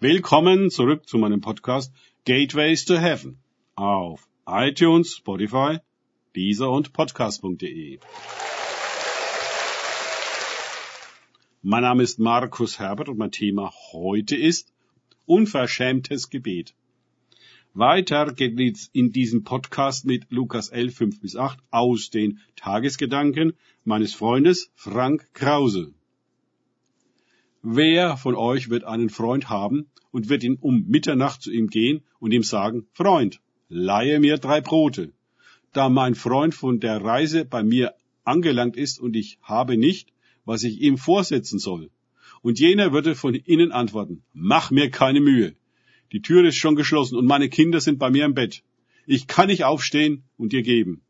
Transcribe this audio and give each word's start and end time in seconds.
Willkommen 0.00 0.70
zurück 0.70 1.08
zu 1.08 1.18
meinem 1.18 1.40
Podcast 1.40 1.92
Gateways 2.24 2.84
to 2.84 2.98
Heaven 2.98 3.40
auf 3.74 4.28
iTunes, 4.46 5.16
Spotify, 5.16 5.78
Deezer 6.36 6.70
und 6.70 6.92
Podcast.de. 6.92 7.98
Mein 11.62 11.82
Name 11.82 12.04
ist 12.04 12.20
Markus 12.20 12.78
Herbert 12.78 13.08
und 13.08 13.18
mein 13.18 13.32
Thema 13.32 13.72
heute 13.90 14.36
ist 14.36 14.72
unverschämtes 15.26 16.30
Gebet. 16.30 16.76
Weiter 17.74 18.32
geht 18.32 18.56
es 18.60 18.90
in 18.92 19.10
diesem 19.10 19.42
Podcast 19.42 20.04
mit 20.04 20.30
Lukas 20.30 20.68
11, 20.68 20.94
5 20.94 21.20
bis 21.20 21.34
8 21.34 21.58
aus 21.72 22.10
den 22.10 22.38
Tagesgedanken 22.54 23.54
meines 23.82 24.14
Freundes 24.14 24.70
Frank 24.76 25.34
Krause. 25.34 25.92
Wer 27.62 28.16
von 28.16 28.36
euch 28.36 28.70
wird 28.70 28.84
einen 28.84 29.10
Freund 29.10 29.48
haben 29.48 29.86
und 30.12 30.28
wird 30.28 30.44
ihn 30.44 30.58
um 30.60 30.84
Mitternacht 30.86 31.42
zu 31.42 31.50
ihm 31.50 31.66
gehen 31.68 32.02
und 32.20 32.32
ihm 32.32 32.44
sagen, 32.44 32.86
Freund, 32.92 33.40
leihe 33.68 34.20
mir 34.20 34.38
drei 34.38 34.60
Brote. 34.60 35.12
Da 35.72 35.88
mein 35.88 36.14
Freund 36.14 36.54
von 36.54 36.78
der 36.78 37.02
Reise 37.02 37.44
bei 37.44 37.62
mir 37.62 37.94
angelangt 38.24 38.76
ist 38.76 39.00
und 39.00 39.16
ich 39.16 39.38
habe 39.42 39.76
nicht, 39.76 40.12
was 40.44 40.62
ich 40.62 40.80
ihm 40.80 40.98
vorsetzen 40.98 41.58
soll. 41.58 41.90
Und 42.42 42.60
jener 42.60 42.92
würde 42.92 43.16
von 43.16 43.34
innen 43.34 43.72
antworten, 43.72 44.22
mach 44.32 44.70
mir 44.70 44.90
keine 44.90 45.20
Mühe. 45.20 45.54
Die 46.12 46.22
Tür 46.22 46.44
ist 46.44 46.56
schon 46.56 46.76
geschlossen 46.76 47.16
und 47.16 47.26
meine 47.26 47.48
Kinder 47.48 47.80
sind 47.80 47.98
bei 47.98 48.10
mir 48.10 48.24
im 48.24 48.34
Bett. 48.34 48.62
Ich 49.06 49.26
kann 49.26 49.48
nicht 49.48 49.64
aufstehen 49.64 50.22
und 50.36 50.52
dir 50.52 50.62
geben. 50.62 51.02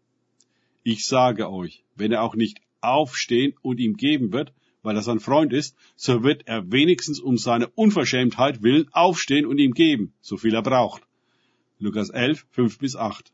Ich 0.82 1.04
sage 1.04 1.50
euch, 1.50 1.84
wenn 1.94 2.10
er 2.10 2.22
auch 2.22 2.34
nicht 2.34 2.60
aufstehen 2.80 3.54
und 3.60 3.78
ihm 3.80 3.96
geben 3.96 4.32
wird, 4.32 4.52
weil 4.82 4.96
er 4.96 5.02
sein 5.02 5.20
Freund 5.20 5.52
ist, 5.52 5.76
so 5.96 6.22
wird 6.22 6.46
er 6.46 6.70
wenigstens 6.70 7.20
um 7.20 7.36
seine 7.36 7.68
Unverschämtheit 7.68 8.62
willen 8.62 8.88
aufstehen 8.92 9.46
und 9.46 9.58
ihm 9.58 9.72
geben, 9.72 10.12
so 10.20 10.36
viel 10.36 10.54
er 10.54 10.62
braucht. 10.62 11.02
Lukas 11.78 12.10
11, 12.10 12.46
5 12.50 12.78
bis 12.78 12.96
8. 12.96 13.32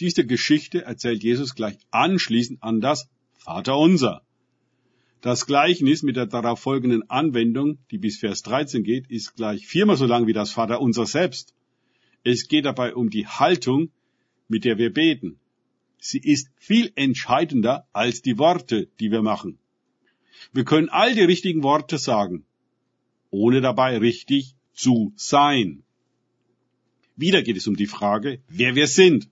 Diese 0.00 0.26
Geschichte 0.26 0.82
erzählt 0.82 1.22
Jesus 1.22 1.54
gleich 1.54 1.78
anschließend 1.90 2.62
an 2.62 2.80
das 2.80 3.08
Vaterunser. 3.36 4.22
Das 5.20 5.46
Gleichnis 5.46 6.02
mit 6.02 6.16
der 6.16 6.26
darauf 6.26 6.60
folgenden 6.60 7.08
Anwendung, 7.10 7.78
die 7.90 7.98
bis 7.98 8.18
Vers 8.18 8.42
13 8.42 8.82
geht, 8.82 9.10
ist 9.10 9.36
gleich 9.36 9.66
viermal 9.66 9.96
so 9.96 10.06
lang 10.06 10.26
wie 10.26 10.32
das 10.32 10.50
Vaterunser 10.50 11.04
selbst. 11.04 11.54
Es 12.24 12.48
geht 12.48 12.64
dabei 12.64 12.94
um 12.94 13.10
die 13.10 13.26
Haltung, 13.26 13.90
mit 14.48 14.64
der 14.64 14.78
wir 14.78 14.92
beten. 14.92 15.38
Sie 15.98 16.18
ist 16.18 16.50
viel 16.56 16.90
entscheidender 16.96 17.86
als 17.92 18.22
die 18.22 18.38
Worte, 18.38 18.88
die 18.98 19.10
wir 19.10 19.22
machen. 19.22 19.59
Wir 20.52 20.64
können 20.64 20.88
all 20.88 21.14
die 21.14 21.22
richtigen 21.22 21.62
Worte 21.62 21.98
sagen, 21.98 22.44
ohne 23.30 23.60
dabei 23.60 23.98
richtig 23.98 24.54
zu 24.72 25.12
sein. 25.16 25.82
Wieder 27.16 27.42
geht 27.42 27.56
es 27.56 27.66
um 27.66 27.76
die 27.76 27.86
Frage, 27.86 28.40
wer 28.48 28.74
wir 28.74 28.86
sind, 28.86 29.28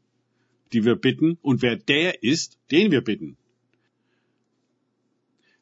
die 0.73 0.85
wir 0.85 0.97
bitten, 0.97 1.39
und 1.43 1.63
wer 1.63 1.77
der 1.77 2.23
ist, 2.23 2.59
den 2.71 2.91
wir 2.91 3.01
bitten. 3.01 3.37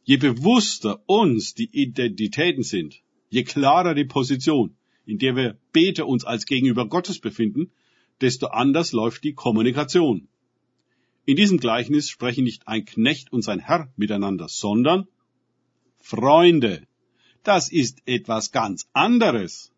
Je 0.04 0.16
bewusster 0.16 1.00
uns 1.06 1.54
die 1.54 1.70
Identitäten 1.72 2.62
sind, 2.62 3.02
je 3.30 3.44
klarer 3.44 3.94
die 3.94 4.04
Position, 4.04 4.76
in 5.04 5.18
der 5.18 5.36
wir 5.36 5.58
Beter 5.72 6.06
uns 6.06 6.24
als 6.24 6.46
Gegenüber 6.46 6.88
Gottes 6.88 7.18
befinden, 7.20 7.70
desto 8.20 8.46
anders 8.48 8.92
läuft 8.92 9.24
die 9.24 9.34
Kommunikation. 9.34 10.28
In 11.24 11.36
diesem 11.36 11.58
Gleichnis 11.58 12.08
sprechen 12.08 12.44
nicht 12.44 12.66
ein 12.68 12.84
Knecht 12.84 13.32
und 13.32 13.42
sein 13.42 13.58
Herr 13.58 13.92
miteinander, 13.96 14.48
sondern 14.48 15.08
Freunde. 16.06 16.86
Das 17.42 17.70
ist 17.72 17.98
etwas 18.06 18.52
ganz 18.52 18.88
anderes. 18.92 19.72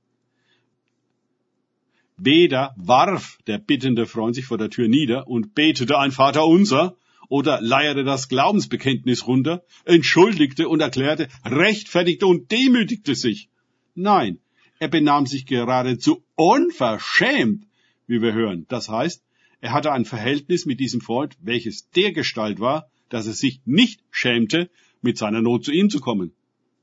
Weder 2.19 2.75
warf 2.77 3.39
der 3.47 3.57
bittende 3.59 4.05
Freund 4.05 4.35
sich 4.35 4.45
vor 4.45 4.59
der 4.59 4.69
Tür 4.69 4.89
nieder 4.89 5.27
und 5.27 5.55
betete 5.55 5.99
ein 5.99 6.13
Vater 6.13 6.47
unser 6.47 6.97
oder 7.31 7.63
leierte 7.63 8.05
das 8.05 8.29
Glaubensbekenntnis 8.29 9.27
runter, 9.27 9.65
entschuldigte 9.87 10.69
und 10.69 10.81
erklärte, 10.81 11.29
rechtfertigte 11.47 12.27
und 12.27 12.51
demütigte 12.51 13.15
sich. 13.15 13.49
Nein, 13.95 14.39
er 14.79 14.89
benahm 14.89 15.25
sich 15.25 15.47
geradezu 15.47 16.23
unverschämt, 16.35 17.65
wie 18.07 18.21
wir 18.21 18.35
hören. 18.35 18.67
Das 18.69 18.91
heißt, 18.91 19.25
er 19.63 19.73
hatte 19.73 19.93
ein 19.93 20.05
Verhältnis 20.05 20.67
mit 20.67 20.79
diesem 20.79 21.01
Freund, 21.01 21.39
welches 21.41 21.89
der 21.91 22.13
Gestalt 22.13 22.61
war, 22.61 22.91
dass 23.09 23.27
er 23.27 23.33
sich 23.33 23.63
nicht 23.65 24.03
schämte, 24.11 24.69
mit 25.01 25.19
seiner 25.19 25.43
Not 25.43 25.65
zu 25.65 25.73
ihm 25.73 25.91
zu 25.91 26.01
kommen. 26.01 26.33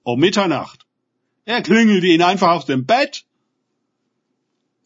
Um 0.03 0.19
Mitternacht. 0.19 0.85
Er 1.45 1.61
klingelte 1.61 2.07
ihn 2.07 2.21
einfach 2.21 2.51
aus 2.51 2.65
dem 2.65 2.85
Bett. 2.85 3.25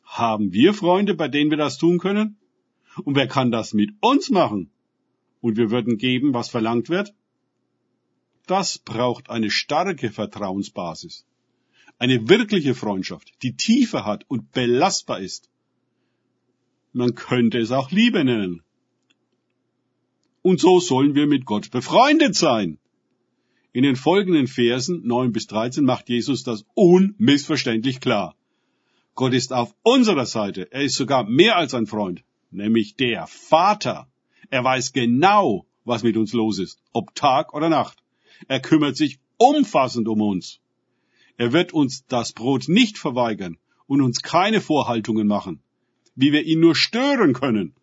Haben 0.03 0.51
wir 0.51 0.73
Freunde, 0.73 1.13
bei 1.13 1.28
denen 1.28 1.51
wir 1.51 1.57
das 1.57 1.78
tun 1.78 2.00
können? 2.00 2.38
Und 3.03 3.16
wer 3.16 3.28
kann 3.28 3.51
das 3.51 3.73
mit 3.73 3.91
uns 4.01 4.29
machen? 4.29 4.72
Und 5.41 5.57
wir 5.57 5.72
würden 5.72 5.97
geben, 5.97 6.34
was 6.34 6.50
verlangt 6.50 6.89
wird? 6.89 7.13
Das 8.45 8.79
braucht 8.79 9.29
eine 9.29 9.51
starke 9.51 10.12
Vertrauensbasis. 10.12 11.25
Eine 12.00 12.28
wirkliche 12.28 12.75
Freundschaft, 12.75 13.31
die 13.44 13.56
Tiefe 13.56 14.06
hat 14.06 14.25
und 14.28 14.51
belastbar 14.51 15.19
ist. 15.19 15.50
Man 16.91 17.13
könnte 17.13 17.59
es 17.59 17.72
auch 17.72 17.91
Liebe 17.91 18.23
nennen. 18.23 18.63
Und 20.41 20.59
so 20.59 20.79
sollen 20.79 21.13
wir 21.13 21.28
mit 21.28 21.45
Gott 21.45 21.69
befreundet 21.72 22.35
sein. 22.35 22.79
In 23.72 23.84
den 23.84 23.96
folgenden 23.96 24.47
Versen 24.47 25.06
9 25.06 25.31
bis 25.31 25.46
13 25.47 25.84
macht 25.84 26.09
Jesus 26.09 26.44
das 26.44 26.66
unmissverständlich 26.74 28.00
klar. 28.00 28.35
Gott 29.13 29.34
ist 29.34 29.53
auf 29.53 29.75
unserer 29.84 30.25
Seite. 30.25 30.72
Er 30.72 30.81
ist 30.81 30.96
sogar 30.96 31.24
mehr 31.24 31.56
als 31.56 31.75
ein 31.75 31.85
Freund, 31.85 32.24
nämlich 32.50 32.96
der 32.96 33.28
Vater. 33.28 34.07
Er 34.50 34.63
weiß 34.63 34.91
genau, 34.94 35.68
was 35.85 36.02
mit 36.02 36.18
uns 36.18 36.34
los 36.34 36.57
ist, 36.57 36.81
ob 36.94 37.13
Tag 37.13 37.53
oder 37.53 37.69
Nacht. 37.69 38.02
Er 38.47 38.59
kümmert 38.59 38.97
sich 38.97 39.19
umfassend 39.38 40.07
um 40.07 40.22
uns. 40.22 40.59
Er 41.38 41.53
wird 41.53 41.72
uns 41.72 42.06
das 42.07 42.34
Brot 42.34 42.69
nicht 42.69 42.97
verweigern 42.97 43.57
und 43.86 44.01
uns 44.01 44.22
keine 44.22 44.62
Vorhaltungen 44.62 45.28
machen, 45.28 45.62
wie 46.16 46.31
wir 46.31 46.44
ihn 46.44 46.59
nur 46.59 46.75
stören 46.75 47.34
können. 47.34 47.75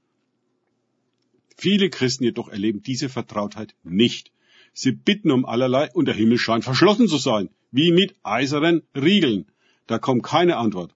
Viele 1.57 1.91
Christen 1.91 2.25
jedoch 2.25 2.49
erleben 2.49 2.83
diese 2.83 3.09
Vertrautheit 3.09 3.75
nicht. 3.83 4.33
Sie 4.78 4.92
bitten 4.92 5.31
um 5.31 5.47
allerlei 5.47 5.91
und 5.94 6.04
der 6.04 6.14
Himmel 6.14 6.37
scheint 6.37 6.62
verschlossen 6.62 7.09
zu 7.09 7.16
sein, 7.16 7.48
wie 7.70 7.92
mit 7.92 8.14
eisernen 8.22 8.82
Riegeln. 8.94 9.47
Da 9.87 9.98
kommt 9.98 10.22
keine 10.22 10.59
Antwort. 10.59 10.94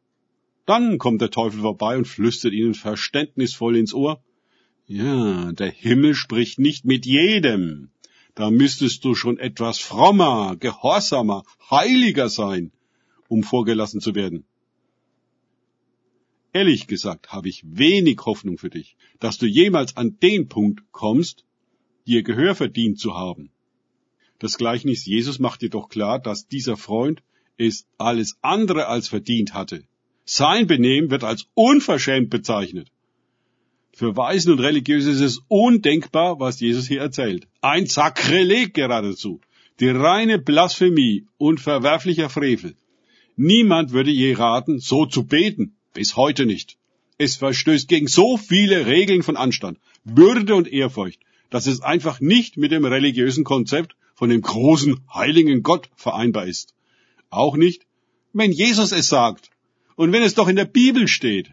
Dann 0.67 0.99
kommt 0.99 1.23
der 1.23 1.31
Teufel 1.31 1.61
vorbei 1.61 1.97
und 1.97 2.07
flüstert 2.07 2.53
ihnen 2.53 2.75
verständnisvoll 2.75 3.79
ins 3.79 3.95
Ohr. 3.95 4.23
Ja, 4.87 5.53
der 5.53 5.71
Himmel 5.71 6.15
spricht 6.15 6.59
nicht 6.59 6.85
mit 6.85 7.07
jedem. 7.07 7.91
Da 8.35 8.51
müsstest 8.51 9.03
du 9.07 9.15
schon 9.15 9.39
etwas 9.39 9.79
frommer, 9.79 10.57
gehorsamer, 10.57 11.45
heiliger 11.71 12.29
sein, 12.29 12.73
um 13.29 13.43
vorgelassen 13.43 14.03
zu 14.03 14.15
werden. 14.15 14.45
Ehrlich 16.53 16.87
gesagt 16.87 17.33
habe 17.33 17.49
ich 17.49 17.65
wenig 17.65 18.19
Hoffnung 18.27 18.59
für 18.59 18.69
dich, 18.69 18.99
dass 19.21 19.39
du 19.39 19.47
jemals 19.47 19.97
an 19.97 20.19
den 20.21 20.49
Punkt 20.49 20.83
kommst, 20.93 21.47
dir 22.07 22.23
Gehör 22.23 22.55
verdient 22.55 22.99
zu 22.99 23.15
haben. 23.15 23.51
Das 24.41 24.57
Gleichnis 24.57 25.05
Jesus 25.05 25.39
macht 25.39 25.61
jedoch 25.61 25.91
klar, 25.91 26.19
dass 26.19 26.49
dieser 26.49 26.79
Freund 26.79 27.23
es 27.59 27.87
alles 27.99 28.39
andere 28.41 28.87
als 28.87 29.07
verdient 29.07 29.53
hatte. 29.53 29.85
Sein 30.25 30.67
Benehmen 30.67 31.11
wird 31.11 31.25
als 31.25 31.47
unverschämt 31.55 32.31
bezeichnet. 32.31 32.89
Für 33.93 34.17
Weisen 34.17 34.53
und 34.53 34.61
Religiöse 34.61 35.11
ist 35.11 35.21
es 35.21 35.43
undenkbar, 35.49 36.41
was 36.41 36.59
Jesus 36.59 36.89
hier 36.89 37.03
erzählt. 37.03 37.49
Ein 37.61 37.87
Sakrileg 37.87 38.73
geradezu. 38.73 39.43
Die 39.79 39.91
reine 39.91 40.39
Blasphemie 40.39 41.27
und 41.37 41.61
verwerflicher 41.61 42.31
Frevel. 42.31 42.75
Niemand 43.37 43.93
würde 43.93 44.11
je 44.11 44.33
raten, 44.33 44.79
so 44.79 45.05
zu 45.05 45.25
beten. 45.25 45.77
Bis 45.93 46.17
heute 46.17 46.47
nicht. 46.47 46.79
Es 47.19 47.37
verstößt 47.37 47.89
gegen 47.89 48.07
so 48.07 48.39
viele 48.39 48.87
Regeln 48.87 49.23
von 49.23 49.37
Anstand, 49.37 49.79
Würde 50.05 50.55
und 50.55 50.73
Ehrfurcht, 50.73 51.21
dass 51.51 51.67
es 51.67 51.83
einfach 51.83 52.21
nicht 52.21 52.57
mit 52.57 52.73
dem 52.73 52.87
religiösen 52.87 53.45
Konzept 53.45 53.97
von 54.21 54.29
dem 54.29 54.43
großen, 54.43 55.01
heiligen 55.15 55.63
Gott 55.63 55.89
vereinbar 55.97 56.47
ist. 56.47 56.75
Auch 57.31 57.57
nicht, 57.57 57.87
wenn 58.35 58.53
Jesus 58.53 58.93
es 58.93 59.07
sagt 59.09 59.51
und 59.97 60.13
wenn 60.13 60.23
es 60.23 60.35
doch 60.35 60.47
in 60.47 60.57
der 60.57 60.67
Bibel 60.67 61.09
steht. 61.09 61.53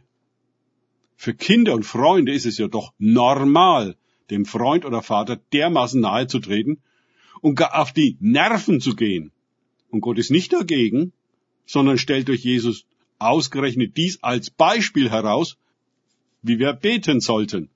Für 1.15 1.33
Kinder 1.33 1.73
und 1.73 1.85
Freunde 1.85 2.33
ist 2.33 2.45
es 2.45 2.57
ja 2.57 2.67
doch 2.67 2.91
normal, 2.97 3.95
dem 4.29 4.45
Freund 4.45 4.83
oder 4.83 5.01
Vater 5.01 5.37
dermaßen 5.53 6.01
nahe 6.01 6.27
zu 6.27 6.39
treten 6.39 6.81
und 7.39 7.55
gar 7.55 7.73
auf 7.79 7.93
die 7.93 8.17
Nerven 8.19 8.81
zu 8.81 8.97
gehen. 8.97 9.31
Und 9.89 10.01
Gott 10.01 10.17
ist 10.17 10.29
nicht 10.29 10.51
dagegen, 10.51 11.13
sondern 11.65 11.97
stellt 11.97 12.27
durch 12.27 12.43
Jesus 12.43 12.85
ausgerechnet 13.17 13.95
dies 13.95 14.21
als 14.23 14.49
Beispiel 14.49 15.09
heraus, 15.09 15.55
wie 16.41 16.59
wir 16.59 16.73
beten 16.73 17.21
sollten. 17.21 17.69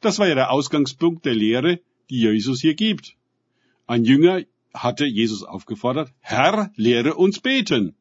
Das 0.00 0.18
war 0.18 0.26
ja 0.26 0.34
der 0.34 0.50
Ausgangspunkt 0.50 1.24
der 1.24 1.36
Lehre, 1.36 1.78
die 2.10 2.18
Jesus 2.18 2.60
hier 2.60 2.74
gibt. 2.74 3.16
Ein 3.86 4.04
Jünger 4.04 4.42
hatte 4.72 5.04
Jesus 5.04 5.42
aufgefordert, 5.42 6.10
Herr, 6.20 6.70
lehre 6.74 7.14
uns 7.14 7.40
beten. 7.40 7.94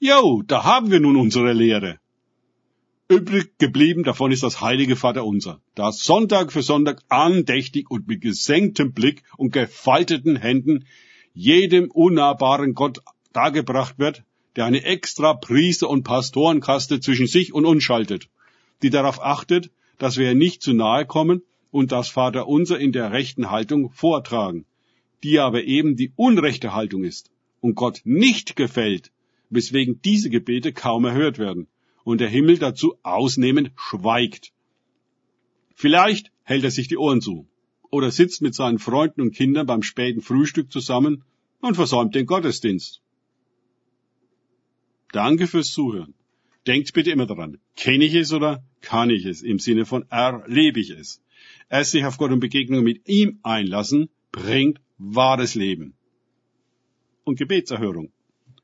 Jo, 0.00 0.42
da 0.44 0.64
haben 0.64 0.90
wir 0.90 0.98
nun 0.98 1.16
unsere 1.16 1.52
Lehre. 1.52 2.00
Übrig 3.08 3.56
geblieben 3.58 4.02
davon 4.02 4.32
ist 4.32 4.42
das 4.42 4.60
heilige 4.60 4.96
Vaterunser, 4.96 5.60
das 5.74 6.02
Sonntag 6.02 6.52
für 6.52 6.62
Sonntag 6.62 7.02
andächtig 7.08 7.90
und 7.90 8.08
mit 8.08 8.20
gesenktem 8.20 8.92
Blick 8.92 9.22
und 9.36 9.52
gefalteten 9.52 10.36
Händen 10.36 10.84
jedem 11.32 11.90
unnahbaren 11.90 12.74
Gott 12.74 13.00
dargebracht 13.32 13.98
wird, 13.98 14.24
der 14.56 14.64
eine 14.64 14.82
extra 14.82 15.34
Priester- 15.34 15.90
und 15.90 16.02
Pastorenkaste 16.02 17.00
zwischen 17.00 17.26
sich 17.28 17.52
und 17.54 17.66
uns 17.66 17.84
schaltet, 17.84 18.28
die 18.82 18.90
darauf 18.90 19.22
achtet, 19.22 19.70
dass 19.98 20.16
wir 20.16 20.34
nicht 20.34 20.62
zu 20.62 20.72
nahe 20.72 21.06
kommen 21.06 21.42
und 21.70 21.92
das 21.92 22.08
Vaterunser 22.08 22.80
in 22.80 22.90
der 22.90 23.12
rechten 23.12 23.50
Haltung 23.50 23.90
vortragen, 23.92 24.66
die 25.22 25.38
aber 25.38 25.64
eben 25.64 25.96
die 25.96 26.12
unrechte 26.16 26.74
Haltung 26.74 27.04
ist 27.04 27.30
und 27.60 27.74
Gott 27.74 28.00
nicht 28.04 28.56
gefällt, 28.56 29.12
weswegen 29.50 30.00
diese 30.02 30.30
Gebete 30.30 30.72
kaum 30.72 31.04
erhört 31.04 31.38
werden 31.38 31.66
und 32.04 32.20
der 32.20 32.28
Himmel 32.28 32.58
dazu 32.58 32.96
ausnehmend 33.02 33.72
schweigt. 33.76 34.52
Vielleicht 35.74 36.32
hält 36.42 36.64
er 36.64 36.70
sich 36.70 36.88
die 36.88 36.98
Ohren 36.98 37.20
zu 37.20 37.46
oder 37.90 38.10
sitzt 38.10 38.42
mit 38.42 38.54
seinen 38.54 38.78
Freunden 38.78 39.20
und 39.20 39.34
Kindern 39.34 39.66
beim 39.66 39.82
späten 39.82 40.22
Frühstück 40.22 40.72
zusammen 40.72 41.24
und 41.60 41.74
versäumt 41.74 42.14
den 42.14 42.26
Gottesdienst. 42.26 43.02
Danke 45.12 45.46
fürs 45.46 45.72
Zuhören. 45.72 46.14
Denkt 46.66 46.92
bitte 46.92 47.10
immer 47.10 47.26
daran, 47.26 47.58
kenne 47.76 48.04
ich 48.04 48.14
es 48.14 48.32
oder 48.32 48.62
kann 48.80 49.10
ich 49.10 49.24
es? 49.24 49.42
Im 49.42 49.58
Sinne 49.58 49.86
von 49.86 50.04
erlebe 50.10 50.78
ich 50.78 50.90
es. 50.90 51.22
Erst 51.68 51.92
sich 51.92 52.04
auf 52.04 52.18
Gott 52.18 52.30
und 52.30 52.40
Begegnung 52.40 52.84
mit 52.84 53.08
ihm 53.08 53.40
einlassen, 53.42 54.10
bringt 54.30 54.80
wahres 55.00 55.54
Leben. 55.54 55.94
Und 57.24 57.38
Gebetserhörung. 57.38 58.12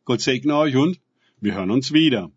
Gott 0.04 0.20
segne 0.20 0.56
euch 0.56 0.76
und 0.76 1.00
wir 1.40 1.54
hören 1.54 1.70
uns 1.70 1.92
wieder. 1.92 2.30